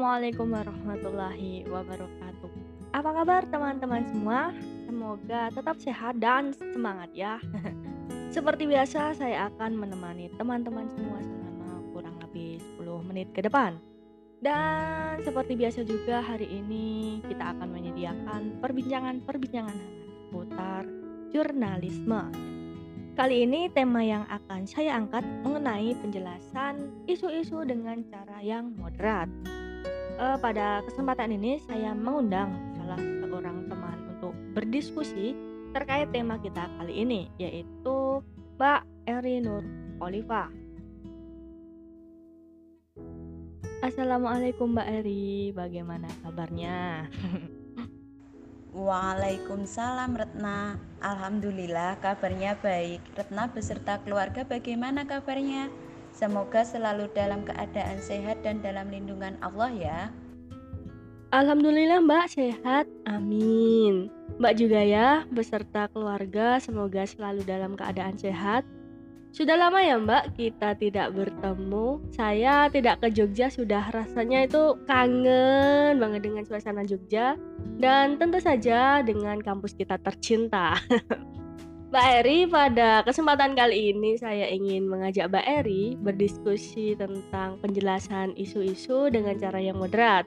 [0.00, 2.50] Assalamualaikum warahmatullahi wabarakatuh.
[2.96, 4.48] Apa kabar teman-teman semua?
[4.88, 7.36] Semoga tetap sehat dan semangat ya.
[8.34, 13.76] Seperti biasa saya akan menemani teman-teman semua selama kurang lebih 10 menit ke depan.
[14.40, 19.76] Dan seperti biasa juga hari ini kita akan menyediakan perbincangan-perbincangan
[20.32, 20.88] seputar
[21.28, 22.24] jurnalisme.
[23.20, 29.28] Kali ini tema yang akan saya angkat mengenai penjelasan isu-isu dengan cara yang moderat.
[30.20, 35.32] Eh, pada kesempatan ini saya mengundang salah seorang teman untuk berdiskusi
[35.72, 38.20] terkait tema kita kali ini yaitu
[38.60, 39.64] Mbak Eri Nur
[39.96, 40.52] Oliva.
[43.80, 47.08] Assalamualaikum Mbak Eri, bagaimana kabarnya?
[48.76, 55.72] Waalaikumsalam Retna Alhamdulillah kabarnya baik Retna beserta keluarga bagaimana kabarnya?
[56.10, 60.00] Semoga selalu dalam keadaan sehat dan dalam lindungan Allah ya.
[61.30, 64.10] Alhamdulillah Mbak sehat, amin.
[64.42, 68.66] Mbak juga ya beserta keluarga semoga selalu dalam keadaan sehat.
[69.30, 72.02] Sudah lama ya Mbak kita tidak bertemu.
[72.10, 77.38] Saya tidak ke Jogja sudah rasanya itu kangen banget dengan suasana Jogja.
[77.78, 80.74] Dan tentu saja dengan kampus kita tercinta.
[81.90, 89.10] Mbak Eri, pada kesempatan kali ini saya ingin mengajak Mbak Eri berdiskusi tentang penjelasan isu-isu
[89.10, 90.22] dengan cara yang moderat.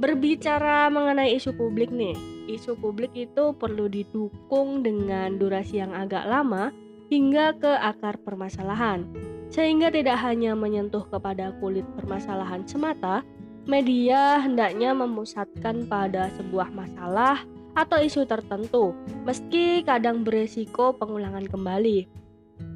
[0.00, 2.16] Berbicara mengenai isu publik nih,
[2.48, 6.72] isu publik itu perlu didukung dengan durasi yang agak lama
[7.12, 9.04] hingga ke akar permasalahan,
[9.52, 13.20] sehingga tidak hanya menyentuh kepada kulit permasalahan semata,
[13.68, 18.92] media hendaknya memusatkan pada sebuah masalah atau isu tertentu,
[19.24, 22.22] meski kadang beresiko pengulangan kembali.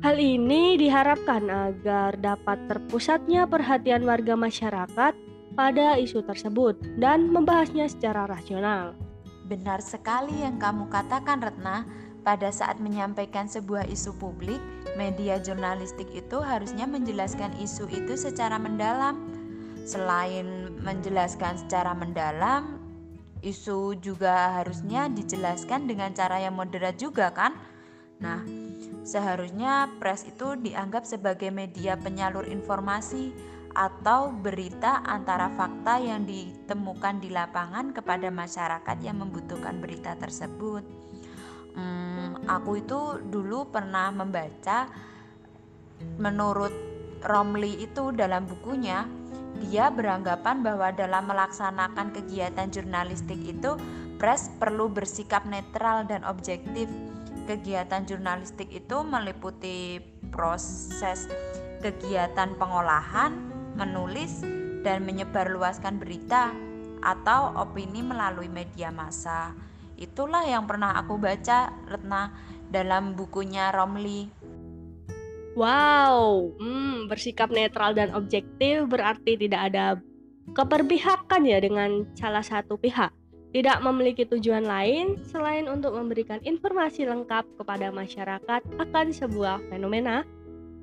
[0.02, 5.12] Hal ini diharapkan agar dapat terpusatnya perhatian warga masyarakat
[5.56, 8.92] pada isu tersebut dan membahasnya secara rasional.
[9.46, 11.86] Benar sekali yang kamu katakan, Retna
[12.26, 14.58] pada saat menyampaikan sebuah isu publik,
[14.98, 19.30] media jurnalistik itu harusnya menjelaskan isu itu secara mendalam.
[19.86, 22.75] Selain menjelaskan secara mendalam,
[23.44, 27.56] isu juga harusnya dijelaskan dengan cara yang moderat juga kan?
[28.20, 28.40] Nah,
[29.04, 33.32] seharusnya pres itu dianggap sebagai media penyalur informasi
[33.76, 40.80] atau berita antara fakta yang ditemukan di lapangan kepada masyarakat yang membutuhkan berita tersebut
[41.76, 44.88] hmm, aku itu dulu pernah membaca
[46.16, 46.72] menurut
[47.20, 49.04] Romli itu dalam bukunya
[49.62, 53.76] dia beranggapan bahwa dalam melaksanakan kegiatan jurnalistik itu
[54.16, 56.88] pres perlu bersikap netral dan objektif.
[57.46, 60.02] Kegiatan jurnalistik itu meliputi
[60.34, 61.30] proses
[61.78, 63.38] kegiatan pengolahan,
[63.78, 64.42] menulis,
[64.82, 66.50] dan menyebarluaskan berita
[67.02, 69.54] atau opini melalui media massa.
[69.96, 72.34] Itulah yang pernah aku baca, Retna,
[72.68, 74.28] dalam bukunya Romli.
[75.56, 79.96] Wow, hmm, bersikap netral dan objektif berarti tidak ada
[80.52, 83.08] keperpihakan ya dengan salah satu pihak.
[83.56, 90.28] Tidak memiliki tujuan lain selain untuk memberikan informasi lengkap kepada masyarakat akan sebuah fenomena.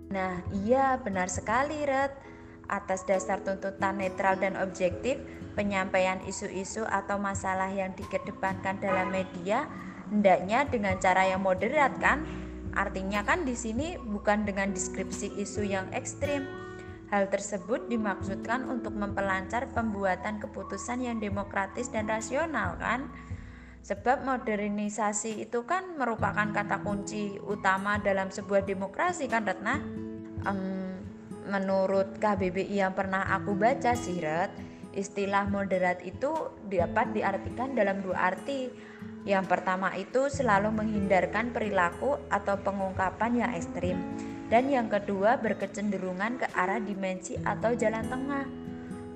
[0.09, 2.17] Nah, iya benar sekali, Ret.
[2.65, 5.21] Atas dasar tuntutan netral dan objektif,
[5.53, 9.69] penyampaian isu-isu atau masalah yang dikedepankan dalam media
[10.09, 12.25] hendaknya dengan cara yang moderat kan?
[12.73, 16.45] Artinya kan di sini bukan dengan deskripsi isu yang ekstrim.
[17.13, 23.09] Hal tersebut dimaksudkan untuk memperlancar pembuatan keputusan yang demokratis dan rasional kan?
[23.85, 29.77] Sebab modernisasi itu kan merupakan kata kunci utama dalam sebuah demokrasi kan Retna?
[30.43, 30.97] Um,
[31.45, 34.55] menurut KBBI yang pernah aku baca sih Ret,
[34.93, 36.29] Istilah moderat itu
[36.69, 38.69] dapat diartikan dalam dua arti.
[39.23, 43.97] Yang pertama itu selalu menghindarkan perilaku atau pengungkapan yang ekstrim.
[44.51, 48.45] Dan yang kedua berkecenderungan ke arah dimensi atau jalan tengah.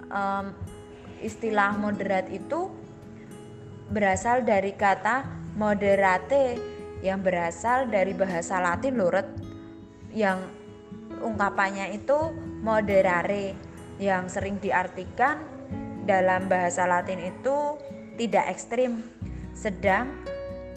[0.07, 0.56] Um,
[1.19, 2.71] istilah moderat itu
[3.92, 5.27] berasal dari kata
[5.59, 6.56] moderate
[7.04, 9.27] yang berasal dari bahasa Latin loret
[10.15, 10.42] yang
[11.21, 12.33] ungkapannya itu
[12.63, 13.54] moderare
[13.98, 15.42] yang sering diartikan
[16.07, 17.77] dalam bahasa Latin itu
[18.18, 19.04] tidak ekstrim,
[19.57, 20.13] sedang,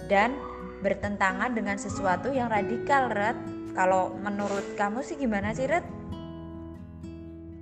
[0.09, 0.33] dan
[0.81, 3.37] bertentangan dengan sesuatu yang radikal, Red.
[3.77, 5.85] Kalau menurut kamu sih gimana sih, Red?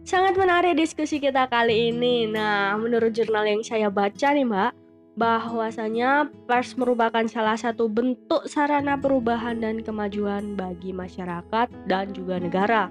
[0.08, 2.24] Sangat menarik diskusi kita kali ini.
[2.30, 4.72] Nah, menurut jurnal yang saya baca nih, Mbak,
[5.18, 12.88] bahwasanya pers merupakan salah satu bentuk sarana perubahan dan kemajuan bagi masyarakat dan juga negara.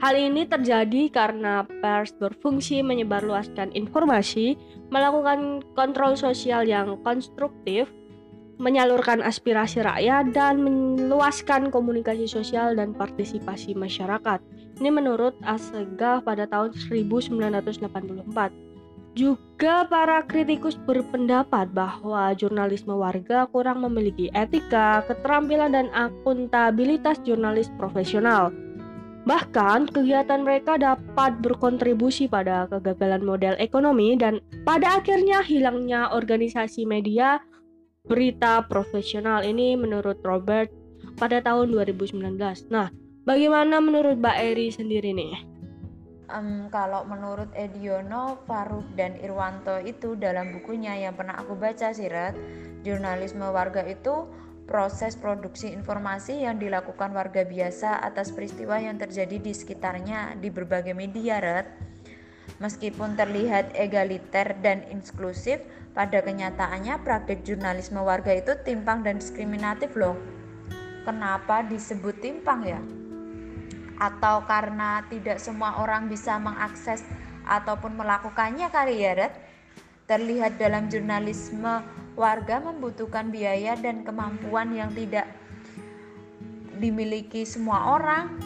[0.00, 4.56] Hal ini terjadi karena pers berfungsi menyebarluaskan informasi,
[4.88, 7.84] melakukan kontrol sosial yang konstruktif,
[8.56, 14.40] menyalurkan aspirasi rakyat, dan meluaskan komunikasi sosial dan partisipasi masyarakat.
[14.80, 18.70] Ini menurut Asegaf pada tahun 1984.
[19.12, 28.48] Juga para kritikus berpendapat bahwa jurnalisme warga kurang memiliki etika, keterampilan dan akuntabilitas jurnalis profesional.
[29.28, 37.40] Bahkan kegiatan mereka dapat berkontribusi pada kegagalan model ekonomi dan pada akhirnya hilangnya organisasi media
[38.08, 40.72] berita profesional ini menurut Robert
[41.20, 42.40] pada tahun 2019.
[42.72, 42.88] Nah,
[43.28, 45.50] bagaimana menurut Mbak Eri sendiri nih?
[46.30, 52.06] um, kalau menurut Ediono, Faruk dan Irwanto itu dalam bukunya yang pernah aku baca sih
[52.06, 52.38] Red,
[52.86, 54.30] jurnalisme warga itu
[54.70, 60.94] proses produksi informasi yang dilakukan warga biasa atas peristiwa yang terjadi di sekitarnya di berbagai
[60.94, 61.66] media Red.
[62.62, 65.58] Meskipun terlihat egaliter dan inklusif,
[65.90, 70.14] pada kenyataannya praktik jurnalisme warga itu timpang dan diskriminatif loh.
[71.02, 72.78] Kenapa disebut timpang ya?
[74.00, 77.04] atau karena tidak semua orang bisa mengakses
[77.44, 79.34] ataupun melakukannya kali ya Red?
[80.08, 81.84] Terlihat dalam jurnalisme
[82.20, 85.24] warga membutuhkan biaya dan kemampuan yang tidak
[86.76, 88.36] dimiliki semua orang.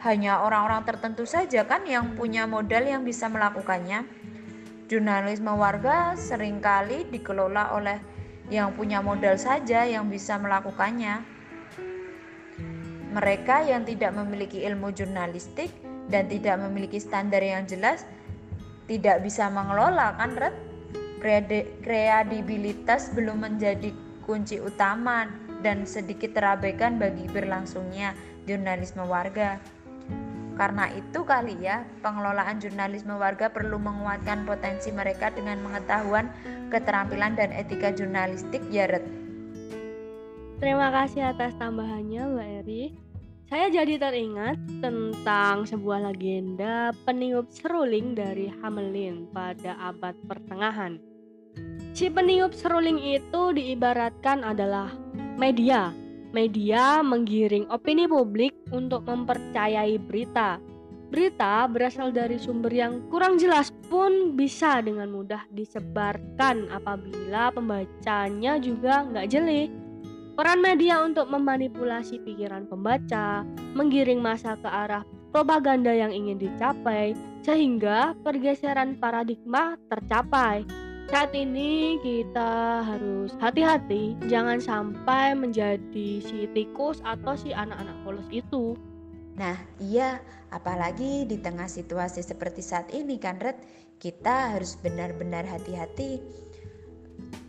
[0.00, 4.08] Hanya orang-orang tertentu saja kan yang punya modal yang bisa melakukannya.
[4.88, 8.00] Jurnalisme warga sering kali dikelola oleh
[8.48, 11.36] yang punya modal saja yang bisa melakukannya
[13.16, 15.72] mereka yang tidak memiliki ilmu jurnalistik
[16.12, 18.04] dan tidak memiliki standar yang jelas
[18.84, 20.54] tidak bisa mengelola kan Red?
[21.82, 23.90] Kredibilitas belum menjadi
[24.22, 25.26] kunci utama
[25.66, 28.14] dan sedikit terabaikan bagi berlangsungnya
[28.46, 29.58] jurnalisme warga.
[30.56, 36.32] Karena itu kali ya, pengelolaan jurnalisme warga perlu menguatkan potensi mereka dengan pengetahuan,
[36.72, 39.04] keterampilan dan etika jurnalistik ya Red.
[40.56, 42.84] Terima kasih atas tambahannya Mbak Eri.
[43.46, 51.15] Saya jadi teringat tentang sebuah legenda peniup seruling dari Hamelin pada abad pertengahan.
[51.96, 54.92] Si peniup seruling itu diibaratkan adalah
[55.40, 55.96] media.
[56.36, 60.60] Media menggiring opini publik untuk mempercayai berita.
[61.08, 69.08] Berita berasal dari sumber yang kurang jelas pun bisa dengan mudah disebarkan apabila pembacanya juga
[69.08, 69.72] nggak jeli
[70.36, 73.40] Peran media untuk memanipulasi pikiran pembaca,
[73.72, 75.00] menggiring masa ke arah
[75.32, 80.85] propaganda yang ingin dicapai, sehingga pergeseran paradigma tercapai.
[81.06, 88.74] Saat ini kita harus hati-hati, jangan sampai menjadi si tikus atau si anak-anak polos itu.
[89.38, 90.18] Nah, iya,
[90.50, 93.54] apalagi di tengah situasi seperti saat ini kan, Red,
[94.02, 96.18] kita harus benar-benar hati-hati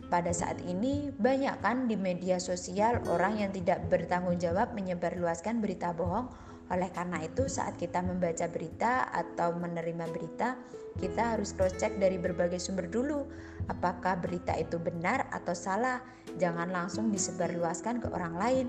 [0.06, 5.90] pada saat ini banyak kan di media sosial orang yang tidak bertanggung jawab menyebarluaskan berita
[5.90, 6.30] bohong.
[6.68, 10.60] Oleh karena itu saat kita membaca berita atau menerima berita,
[11.00, 13.24] kita harus cross check dari berbagai sumber dulu.
[13.72, 16.04] Apakah berita itu benar atau salah?
[16.36, 18.66] Jangan langsung disebarluaskan ke orang lain.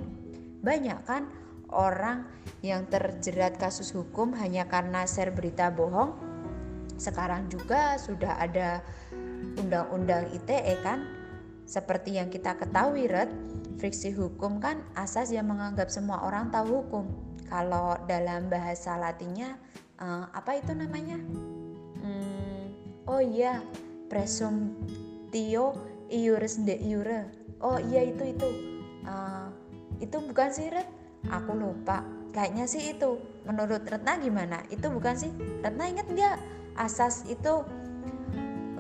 [0.64, 1.28] Banyak kan
[1.76, 2.24] orang
[2.64, 6.16] yang terjerat kasus hukum hanya karena share berita bohong.
[6.96, 8.84] Sekarang juga sudah ada
[9.60, 11.20] undang-undang ITE kan
[11.70, 13.30] seperti yang kita ketahui, Red,
[13.78, 17.29] friksi hukum kan asas yang menganggap semua orang tahu hukum.
[17.50, 19.58] Kalau dalam bahasa Latinnya,
[19.98, 21.18] uh, apa itu namanya?
[22.00, 22.70] Hmm,
[23.10, 23.60] oh iya,
[24.06, 25.74] presumptio
[26.14, 27.26] iuris de iure.
[27.60, 28.50] Oh iya itu itu.
[29.04, 29.50] Uh,
[29.98, 30.88] itu bukan sih Red?
[31.34, 32.06] Aku lupa.
[32.32, 33.18] Kayaknya sih itu.
[33.44, 34.62] Menurut Retna gimana?
[34.70, 35.32] Itu bukan sih?
[35.66, 36.38] Retna ingat nggak?
[36.78, 37.66] Asas itu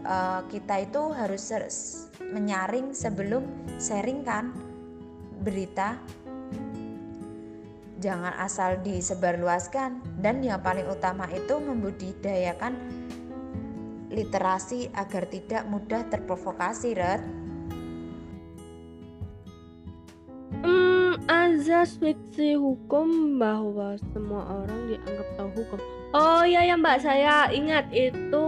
[0.06, 1.44] uh, kita itu harus
[2.32, 3.44] menyaring sebelum
[3.82, 4.54] sharing kan
[5.40, 5.96] berita
[8.00, 10.02] jangan asal disebarluaskan.
[10.20, 12.76] Dan yang paling utama itu membudidayakan
[14.10, 17.22] literasi agar tidak mudah terprovokasi Red.
[20.66, 25.80] Hmm, azas fiksi hukum bahwa semua orang dianggap tahu hukum.
[26.10, 26.98] Oh iya ya mbak.
[27.06, 28.48] Saya ingat itu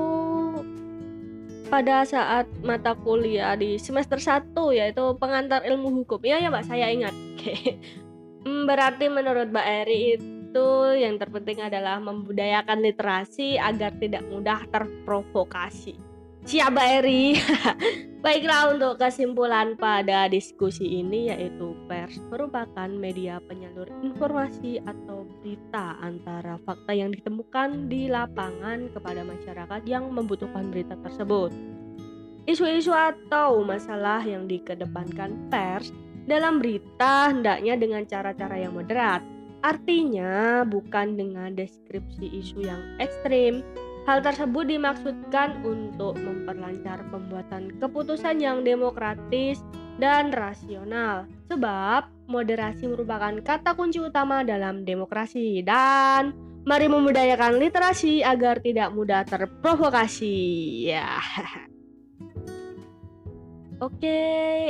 [1.72, 6.20] pada saat mata kuliah di semester 1 yaitu pengantar ilmu hukum.
[6.20, 7.16] Iya ya Mbak, saya ingat.
[8.42, 16.12] Hmm, berarti menurut Mbak Eri itu yang terpenting adalah membudayakan literasi agar tidak mudah terprovokasi.
[16.42, 17.38] Siap Mbak Eri.
[18.26, 26.58] Baiklah untuk kesimpulan pada diskusi ini yaitu pers merupakan media penyalur informasi atau berita antara
[26.62, 31.54] fakta yang ditemukan di lapangan kepada masyarakat yang membutuhkan berita tersebut.
[32.50, 35.94] Isu-isu atau masalah yang dikedepankan pers
[36.30, 39.22] dalam berita hendaknya dengan cara-cara yang moderat.
[39.62, 43.62] Artinya bukan dengan deskripsi isu yang ekstrim.
[44.10, 49.62] Hal tersebut dimaksudkan untuk memperlancar pembuatan keputusan yang demokratis
[50.02, 51.30] dan rasional.
[51.54, 56.34] Sebab moderasi merupakan kata kunci utama dalam demokrasi dan
[56.66, 60.38] mari memudayakan literasi agar tidak mudah terprovokasi.
[60.90, 61.22] Ya.
[63.82, 64.22] Oke,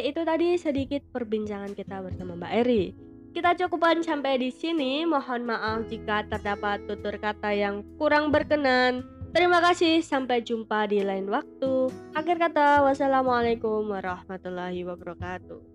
[0.07, 2.95] itu tadi sedikit perbincangan kita bersama Mbak Eri.
[3.35, 5.03] Kita cukupkan sampai di sini.
[5.03, 9.03] Mohon maaf jika terdapat tutur kata yang kurang berkenan.
[9.35, 11.91] Terima kasih, sampai jumpa di lain waktu.
[12.15, 15.70] Akhir kata, wassalamualaikum warahmatullahi wabarakatuh.